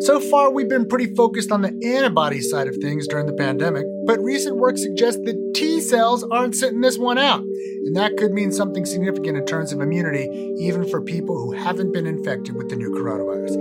[0.00, 3.86] So far, we've been pretty focused on the antibody side of things during the pandemic,
[4.06, 7.40] but recent work suggests that T cells aren't sitting this one out.
[7.86, 10.28] And that could mean something significant in terms of immunity,
[10.60, 13.52] even for people who haven't been infected with the new coronavirus.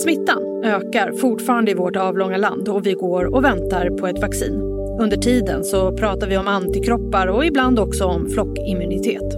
[0.00, 4.60] Smittan ökar fortfarande i vårt avlånga land och vi går och väntar på ett vaccin.
[5.00, 9.34] Under tiden så pratar vi om antikroppar och ibland också om flockimmunitet.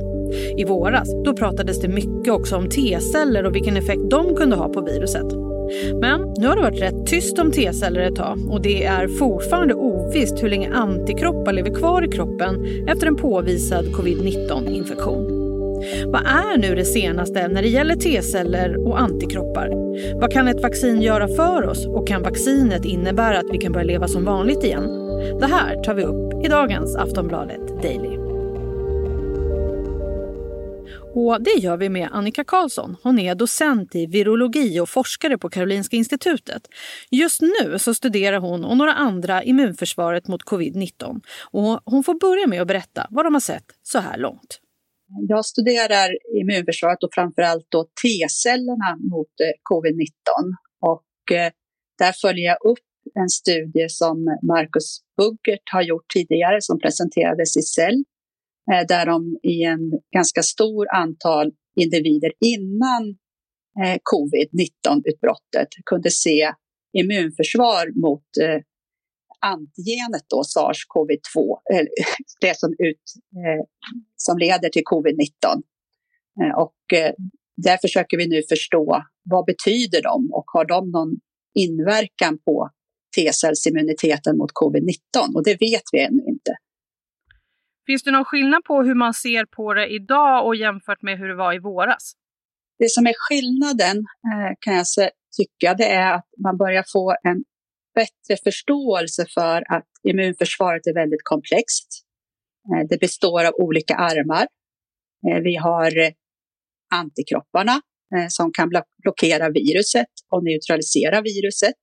[0.57, 4.69] I våras då pratades det mycket också om T-celler och vilken effekt de kunde ha
[4.69, 5.46] på viruset.
[6.01, 9.75] Men nu har det varit rätt tyst om T-celler ett tag och det är fortfarande
[9.75, 15.47] ovisst hur länge antikroppar lever kvar i kroppen efter en påvisad covid-19-infektion.
[16.07, 19.71] Vad är nu det senaste när det gäller T-celler och antikroppar?
[20.21, 23.87] Vad kan ett vaccin göra för oss och kan vaccinet innebära att vi kan börja
[23.87, 24.89] leva som vanligt igen?
[25.41, 28.26] Det här tar vi upp i dagens Aftonbladet Daily.
[31.19, 32.97] Och det gör vi med Annika Karlsson.
[33.03, 36.63] Hon är docent i virologi och forskare på Karolinska institutet.
[37.11, 41.21] Just nu så studerar hon och några andra immunförsvaret mot covid-19.
[41.51, 44.61] Och hon får börja med att berätta vad de har sett så här långt.
[45.29, 46.09] Jag studerar
[46.41, 50.09] immunförsvaret och framförallt då T-cellerna mot eh, covid-19.
[50.81, 51.53] Och eh,
[51.99, 57.63] där följer jag upp en studie som Marcus Buggert har gjort tidigare som presenterades i
[57.63, 58.05] Cell
[58.73, 63.03] Eh, där de i en ganska stor antal individer innan
[63.83, 66.53] eh, covid-19-utbrottet kunde se
[66.99, 68.61] immunförsvar mot eh,
[69.41, 71.59] antigenet då, sars-cov-2,
[72.41, 73.03] det som, ut,
[74.17, 75.63] som leder till covid-19.
[76.57, 76.77] Och
[77.57, 81.17] där försöker vi nu förstå vad betyder de och har de någon
[81.55, 82.71] inverkan på
[83.17, 85.35] T-cellsimmuniteten mot covid-19?
[85.35, 86.53] Och det vet vi ännu inte.
[87.87, 91.29] Finns det någon skillnad på hur man ser på det idag och jämfört med hur
[91.29, 92.13] det var i våras?
[92.79, 94.87] Det som är skillnaden eh, kan jag
[95.37, 97.45] tycka, det är att man börjar få en
[97.95, 101.89] bättre förståelse för att immunförsvaret är väldigt komplext.
[102.73, 104.47] Eh, det består av olika armar.
[105.29, 105.93] Eh, vi har
[106.95, 107.81] antikropparna
[108.29, 108.71] som kan
[109.03, 111.81] blockera viruset och neutralisera viruset.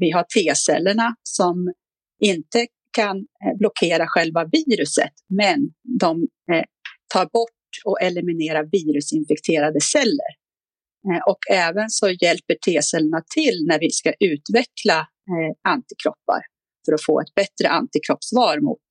[0.00, 1.72] Vi har T-cellerna som
[2.20, 5.58] inte kan eh, blockera själva viruset, men
[6.00, 6.64] de eh,
[7.14, 7.50] tar bort
[7.84, 10.32] och eliminerar virusinfekterade celler.
[11.08, 15.06] Eh, och även så hjälper T-cellerna till när vi ska utveckla
[15.68, 16.40] antikroppar
[16.86, 18.86] för att få ett bättre antikroppssvar mot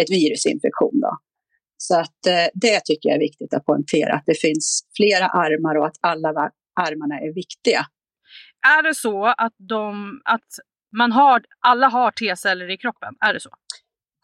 [0.00, 1.00] ett virusinfektion.
[1.00, 1.18] Då.
[1.76, 2.20] Så att
[2.54, 6.50] det tycker jag är viktigt att poängtera, att det finns flera armar och att alla
[6.80, 7.86] armarna är viktiga.
[8.78, 10.50] Är det så att, de, att
[10.96, 13.50] man har, alla har T-celler i kroppen, är det så?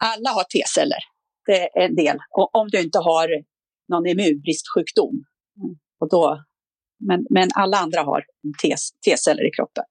[0.03, 0.99] Alla har T-celler,
[1.45, 2.17] det är en del.
[2.29, 3.29] Och om du inte har
[3.87, 5.23] någon immunbristsjukdom.
[5.63, 6.43] Mm, och då,
[7.07, 8.25] men, men alla andra har
[9.05, 9.83] T-celler i kroppen.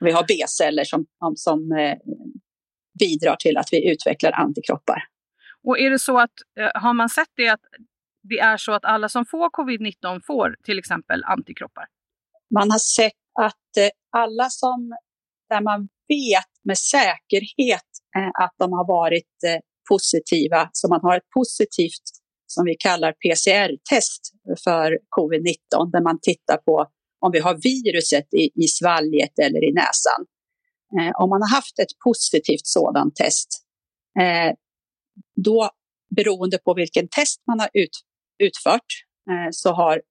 [0.00, 1.06] Vi har B-celler som,
[1.36, 1.98] som eh,
[2.98, 5.02] bidrar till att vi utvecklar antikroppar.
[5.64, 7.60] Och är det så att, eh, har man sett det att
[8.22, 11.86] det är så att alla som får covid-19 får till exempel antikroppar?
[12.54, 14.96] Man har sett att eh, alla som,
[15.48, 21.16] där man vet med säkerhet eh, att de har varit eh, positiva, så man har
[21.16, 22.06] ett positivt
[22.46, 24.22] som vi kallar PCR-test
[24.64, 26.86] för covid-19 där man tittar på
[27.20, 30.20] om vi har viruset i, i svalget eller i näsan.
[30.98, 33.48] Eh, om man har haft ett positivt sådant test,
[34.20, 34.52] eh,
[35.36, 35.70] då
[36.16, 37.96] beroende på vilken test man har ut,
[38.38, 38.90] utfört
[39.30, 40.02] eh, så har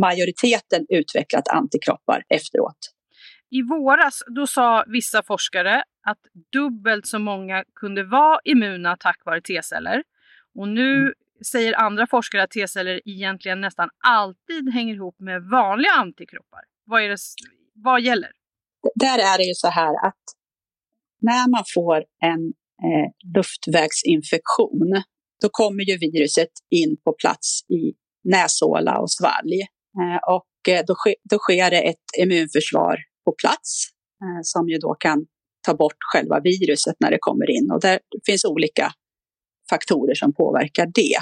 [0.00, 2.80] majoriteten utvecklat antikroppar efteråt.
[3.58, 6.18] I våras då sa vissa forskare att
[6.52, 10.02] dubbelt så många kunde vara immuna tack vare T-celler.
[10.58, 11.12] Och nu mm.
[11.52, 16.60] säger andra forskare att T-celler egentligen nästan alltid hänger ihop med vanliga antikroppar.
[16.84, 17.16] Vad, är det,
[17.74, 18.30] vad gäller?
[18.94, 20.24] Där är det ju så här att
[21.20, 22.42] när man får en
[22.86, 25.02] eh, luftvägsinfektion,
[25.42, 29.60] då kommer ju viruset in på plats i näshåla och svalg.
[30.00, 33.86] Eh, och eh, då, ske, då sker det ett immunförsvar på plats
[34.22, 35.26] eh, som ju då kan
[35.66, 37.70] ta bort själva viruset när det kommer in.
[37.70, 38.92] Och det finns olika
[39.70, 41.18] faktorer som påverkar det.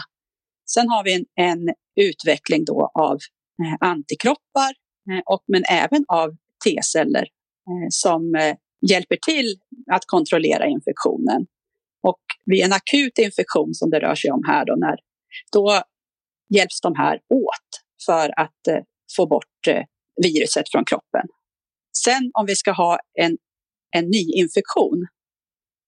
[0.74, 3.18] Sen har vi en, en utveckling då av
[3.62, 4.72] eh, antikroppar
[5.10, 6.30] eh, och, men även av
[6.64, 7.26] T-celler
[7.68, 8.56] eh, som eh,
[8.90, 9.56] hjälper till
[9.92, 11.46] att kontrollera infektionen.
[12.02, 14.96] Och vid en akut infektion som det rör sig om här då, när,
[15.52, 15.82] då
[16.54, 17.70] hjälps de här åt
[18.06, 18.82] för att eh,
[19.16, 19.82] få bort eh,
[20.22, 21.26] viruset från kroppen.
[22.04, 23.38] Sen om vi ska ha en,
[23.96, 25.06] en ny infektion,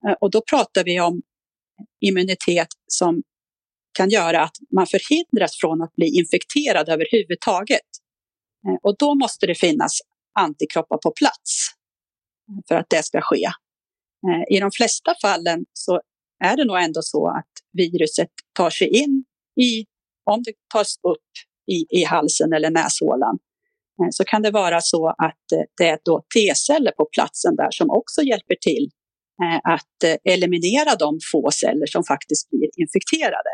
[0.09, 1.23] eh, och då pratar vi om
[2.01, 3.23] immunitet som
[3.99, 7.89] kan göra att man förhindras från att bli infekterad överhuvudtaget.
[8.67, 9.99] Eh, och då måste det finnas
[10.39, 11.69] antikroppar på plats
[12.69, 13.45] för att det ska ske.
[14.29, 16.01] Eh, I de flesta fallen så
[16.45, 19.25] är det nog ändå så att viruset tar sig in
[19.61, 19.85] i,
[20.31, 21.29] om det tas upp
[21.71, 23.39] i, i halsen eller näshålan,
[24.01, 27.71] Eh, så kan det vara så att eh, det är då T-celler på platsen där
[27.71, 28.91] som också hjälper till
[29.43, 33.53] eh, att eliminera de få celler som faktiskt blir infekterade.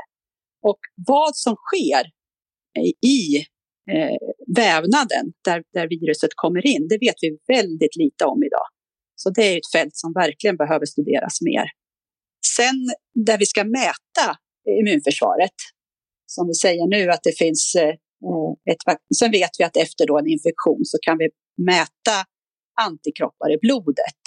[0.62, 2.04] Och vad som sker
[3.06, 3.44] i
[4.56, 8.66] vävnaden där, där viruset kommer in, det vet vi väldigt lite om idag.
[9.14, 11.66] Så det är ett fält som verkligen behöver studeras mer.
[12.56, 12.78] Sen
[13.26, 14.26] där vi ska mäta
[14.80, 15.58] immunförsvaret,
[16.26, 17.76] som vi säger nu att det finns
[18.70, 21.28] ett, sen vet vi att efter då en infektion så kan vi
[21.66, 22.18] mäta
[22.86, 24.20] antikroppar i blodet.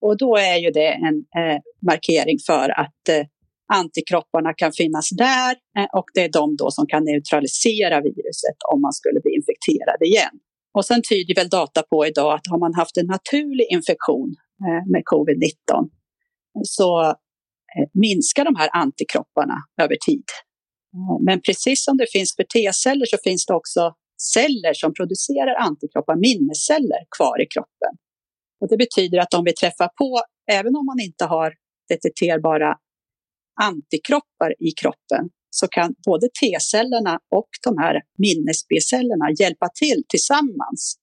[0.00, 3.26] Och då är ju det en eh, markering för att eh,
[3.72, 8.80] Antikropparna kan finnas där eh, och det är de då som kan neutralisera viruset om
[8.80, 10.34] man skulle bli infekterad igen.
[10.76, 14.28] Och sen tyder väl data på idag att har man haft en naturlig infektion
[14.66, 15.88] eh, med covid-19
[16.62, 16.90] så
[17.74, 20.28] eh, minskar de här antikropparna över tid.
[20.94, 23.94] Eh, men precis som det finns för T-celler så finns det också
[24.34, 27.92] celler som producerar antikroppar, minnesceller, kvar i kroppen.
[28.60, 30.20] Och det betyder att om vi träffar på,
[30.50, 31.54] även om man inte har
[31.88, 32.74] detekterbara
[33.60, 40.96] antikroppar i kroppen så kan både T-cellerna och de här minnes-B-cellerna hjälpa till tillsammans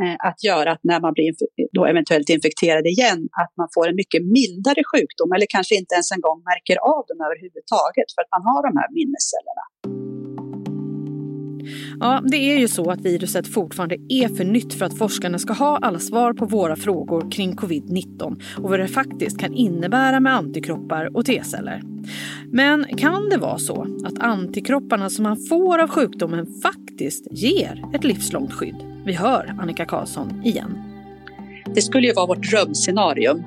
[0.00, 1.32] Eh, att göra att när man blir
[1.72, 6.12] då eventuellt infekterad igen, att man får en mycket mildare sjukdom eller kanske inte ens
[6.12, 9.64] en gång märker av den överhuvudtaget för att man har de här minnescellerna.
[12.00, 15.52] Ja, det är ju så att viruset fortfarande är för nytt för att forskarna ska
[15.52, 20.34] ha alla svar på våra frågor kring covid-19 och vad det faktiskt kan innebära med
[20.34, 21.82] antikroppar och T-celler.
[22.52, 28.04] Men kan det vara så att antikropparna som man får av sjukdomen faktiskt ger ett
[28.04, 28.91] livslångt skydd?
[29.04, 30.82] Vi hör Annika Karlsson igen.
[31.74, 33.38] Det skulle ju vara vårt drömscenarium.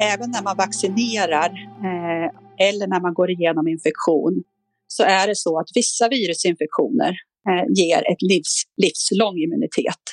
[0.00, 1.50] Även när man vaccinerar
[1.88, 4.42] eh, eller när man går igenom infektion
[4.86, 7.10] så är det så att vissa virusinfektioner
[7.48, 10.04] eh, ger ett livs, livslång immunitet.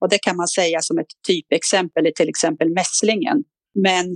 [0.00, 3.44] Och det kan man säga som ett typexempel är till exempel mässlingen.
[3.74, 4.06] Men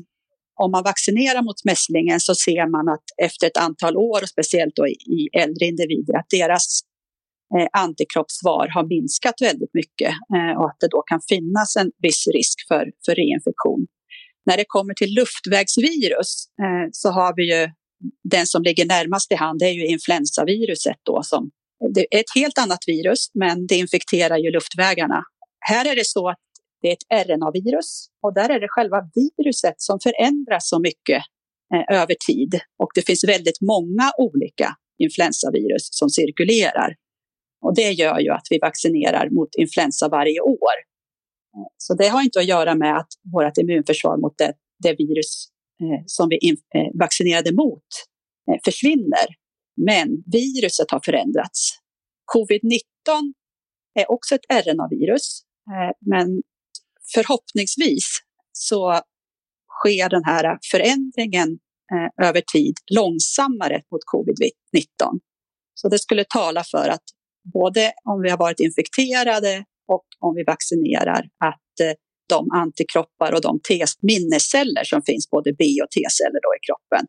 [0.61, 4.77] om man vaccinerar mot mässlingen så ser man att efter ett antal år, och speciellt
[4.77, 6.81] då i äldre individer, att deras
[7.57, 12.27] Eh, antikroppssvar har minskat väldigt mycket eh, och att det då kan finnas en viss
[12.37, 13.87] risk för, för reinfektion.
[14.47, 16.31] När det kommer till luftvägsvirus
[16.63, 17.63] eh, så har vi ju
[18.35, 21.51] den som ligger närmast i hand det är ju influensaviruset då som
[21.95, 25.23] det är ett helt annat virus, men det infekterar ju luftvägarna.
[25.61, 26.39] Här är det så att
[26.83, 31.23] det är ett RNA-virus och där är det själva viruset som förändras så mycket
[31.75, 32.61] eh, över tid.
[32.83, 34.69] Och det finns väldigt många olika
[34.99, 36.95] influensavirus som cirkulerar.
[37.63, 40.77] Och det gör ju att vi vaccinerar mot influensa varje år.
[41.57, 45.49] Eh, så det har inte att göra med att vårt immunförsvar mot det, det virus
[45.83, 47.89] eh, som vi in, eh, vaccinerade mot
[48.51, 49.27] eh, försvinner.
[49.77, 51.79] Men viruset har förändrats.
[52.35, 53.33] Covid-19
[53.95, 56.43] är också ett RNA-virus, eh, men
[57.15, 58.07] förhoppningsvis
[58.53, 59.01] så
[59.81, 61.49] sker den här förändringen
[61.93, 65.21] eh, över tid långsammare mot covid-19.
[65.75, 67.03] Så det skulle tala för att
[67.45, 71.95] både om vi har varit infekterade och om vi vaccinerar att eh,
[72.29, 73.61] de antikroppar och de
[74.03, 77.05] minnesceller som finns, både B och T-celler i kroppen,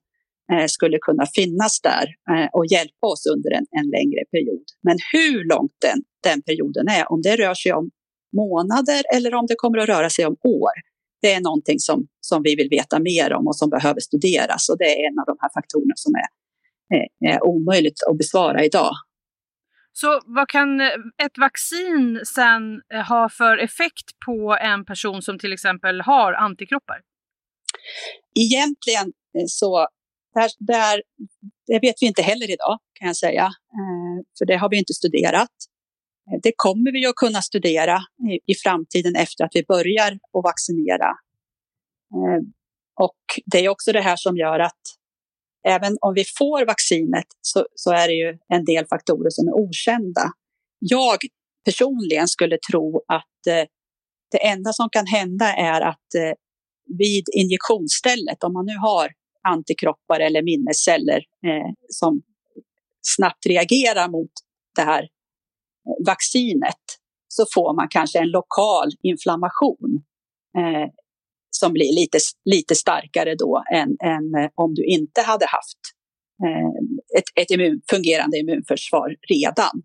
[0.51, 4.65] eh, skulle kunna finnas där eh, och hjälpa oss under en, en längre period.
[4.87, 7.89] Men hur långt den, den perioden är, om det rör sig om
[8.35, 10.75] månader eller om det kommer att röra sig om år,
[11.21, 14.69] det är någonting som, som vi vill veta mer om och som behöver studeras.
[14.69, 16.29] Och det är en av de här faktorerna som är,
[16.97, 18.93] är, är omöjligt att besvara idag.
[19.93, 20.87] Så vad kan eh,
[21.23, 27.01] ett vaccin sen eh, ha för effekt på en person som till exempel har antikroppar?
[28.39, 29.87] Egentligen eh, så
[30.33, 31.03] där, där,
[31.67, 33.51] det vet vi inte heller idag kan jag säga,
[34.37, 35.49] för det har vi inte studerat.
[36.43, 41.11] Det kommer vi att kunna studera i, i framtiden efter att vi börjar att vaccinera.
[42.99, 44.82] Och det är också det här som gör att
[45.67, 49.53] även om vi får vaccinet så, så är det ju en del faktorer som är
[49.53, 50.31] okända.
[50.79, 51.17] Jag
[51.65, 53.65] personligen skulle tro att eh,
[54.31, 56.33] det enda som kan hända är att eh,
[56.97, 59.11] vid injektionsstället, om man nu har
[59.47, 62.21] antikroppar eller minnesceller eh, som
[63.01, 64.31] snabbt reagerar mot
[64.75, 66.83] det här eh, vaccinet
[67.27, 70.03] så får man kanske en lokal inflammation
[70.57, 70.89] eh,
[71.55, 75.79] som blir lite, lite starkare då än, än eh, om du inte hade haft
[76.45, 76.71] eh,
[77.19, 79.75] ett, ett immun, fungerande immunförsvar redan.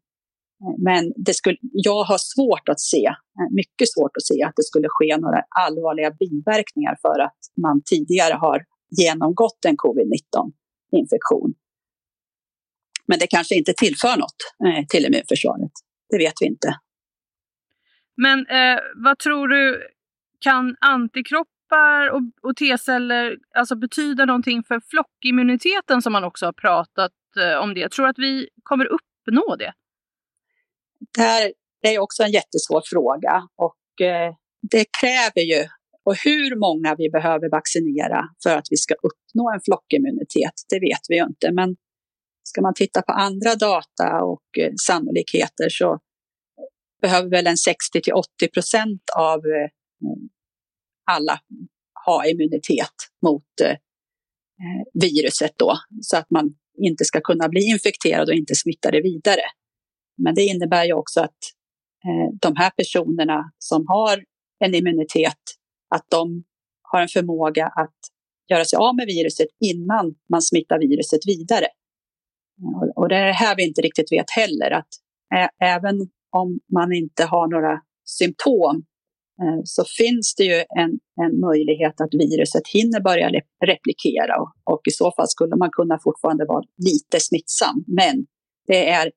[0.62, 3.10] Eh, men det skulle, jag har svårt att se
[3.50, 8.34] mycket svårt att se att det skulle ske några allvarliga biverkningar för att man tidigare
[8.34, 8.64] har
[9.00, 11.54] genomgått en covid-19-infektion.
[13.06, 14.40] Men det kanske inte tillför något
[14.88, 15.72] till immunförsvaret.
[16.10, 16.68] Det vet vi inte.
[18.22, 19.88] Men eh, vad tror du,
[20.40, 21.57] kan antikroppar
[22.12, 27.74] och, och T-celler alltså betyda någonting för flockimmuniteten som man också har pratat eh, om
[27.74, 27.88] det?
[27.88, 29.72] Tror du att vi kommer uppnå det?
[31.16, 34.34] Det här är också en jättesvår fråga och eh,
[34.70, 35.68] det kräver ju
[36.04, 41.04] och hur många vi behöver vaccinera för att vi ska uppnå en flockimmunitet, det vet
[41.08, 41.52] vi ju inte.
[41.52, 41.76] Men
[42.42, 45.98] ska man titta på andra data och eh, sannolikheter så
[47.02, 49.68] behöver väl en 60 till 80 procent av eh,
[51.08, 51.40] alla
[52.06, 58.28] ha immunitet mot eh, eh, viruset då, så att man inte ska kunna bli infekterad
[58.28, 59.40] och inte smitta det vidare.
[60.22, 61.40] Men det innebär ju också att
[62.04, 64.24] eh, de här personerna som har
[64.64, 65.42] en immunitet,
[65.94, 66.44] att de
[66.82, 67.98] har en förmåga att
[68.50, 71.66] göra sig av med viruset innan man smittar viruset vidare.
[72.96, 74.88] Och det är här vi inte riktigt vet heller, att
[75.62, 75.96] även
[76.30, 78.84] om man inte har några symptom
[79.64, 80.90] så finns det ju en,
[81.24, 83.28] en möjlighet att viruset hinner börja
[83.66, 87.84] replikera och, och, i så fall skulle man kunna fortfarande vara lite smittsam.
[87.86, 88.26] Men
[88.66, 89.10] det, är,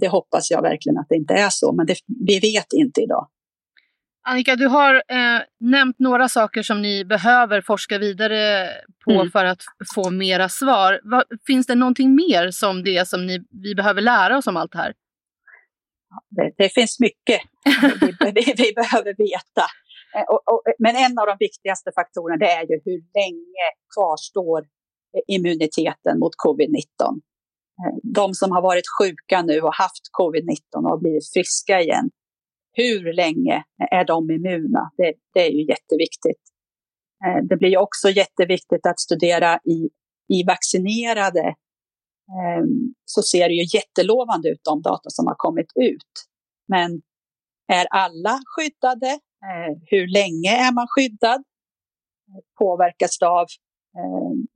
[0.00, 3.28] det hoppas jag verkligen att det inte är så, men det, vi vet inte idag.
[4.24, 8.68] Annika, du har eh, nämnt några saker som ni behöver forska vidare
[9.04, 9.30] på mm.
[9.30, 9.62] för att
[9.94, 11.00] få mera svar.
[11.04, 14.72] Va, finns det någonting mer som det som ni, vi behöver lära oss om allt
[14.72, 14.92] det här?
[16.30, 17.40] Det, det finns mycket
[18.00, 19.64] vi, vi, vi, behöver veta.
[20.16, 24.60] Eh, och, och, men en av de viktigaste faktorerna det är ju hur länge kvarstår
[25.16, 27.02] eh, immuniteten mot covid-19.
[27.80, 32.10] Eh, de som har varit sjuka nu och haft covid-19 och blivit friska igen,
[32.72, 34.90] hur länge är de immuna?
[34.96, 36.42] Det, det är ju jätteviktigt.
[37.48, 39.90] Det blir också jätteviktigt att studera i,
[40.28, 41.54] i vaccinerade
[42.40, 46.12] Ehm, så ser det ju jättelovande ut de data som har kommit ut.
[46.68, 47.02] Men
[47.72, 49.10] är alla skyddade?
[49.48, 51.42] Eh, hur länge är man skyddad?
[52.58, 53.46] Påverkas det av...
[53.98, 54.46] Ehm,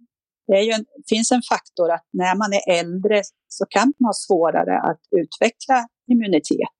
[0.46, 4.78] det en, finns en faktor att när man är äldre så kan man ha svårare
[4.80, 6.78] att utveckla immunitet.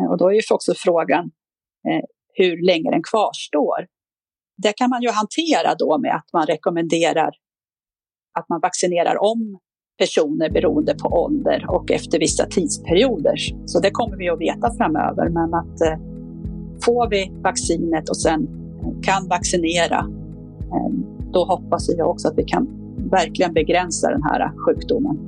[0.00, 1.24] Eh, och då är ju också frågan
[1.88, 3.86] eh, hur länge den kvarstår.
[4.62, 7.30] Det kan man ju hantera då med att man rekommenderar
[8.38, 9.58] att man vaccinerar om
[10.00, 13.36] personer beroende på ålder och efter vissa tidsperioder.
[13.66, 15.28] Så det kommer vi att veta framöver.
[15.28, 15.98] Men att eh,
[16.84, 18.48] får vi vaccinet och sen
[19.02, 19.98] kan vaccinera,
[20.74, 20.92] eh,
[21.32, 22.68] då hoppas jag också att vi kan
[23.10, 25.18] verkligen begränsa den här sjukdomen.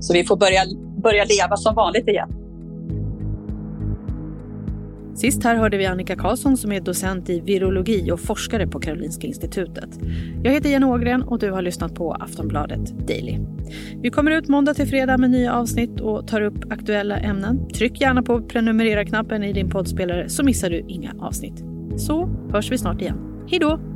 [0.00, 0.60] Så vi får börja,
[1.02, 2.28] börja leva som vanligt igen.
[5.18, 9.26] Sist här hörde vi Annika Karlsson som är docent i virologi och forskare på Karolinska
[9.26, 9.98] institutet.
[10.42, 13.38] Jag heter Jenny Ågren och du har lyssnat på Aftonbladet Daily.
[14.02, 17.68] Vi kommer ut måndag till fredag med nya avsnitt och tar upp aktuella ämnen.
[17.68, 21.64] Tryck gärna på prenumerera-knappen i din poddspelare så missar du inga avsnitt.
[21.96, 23.18] Så hörs vi snart igen.
[23.50, 23.87] Hej då!